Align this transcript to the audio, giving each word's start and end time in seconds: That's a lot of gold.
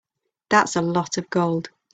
That's 0.49 0.75
a 0.75 0.81
lot 0.81 1.19
of 1.19 1.29
gold. 1.29 1.69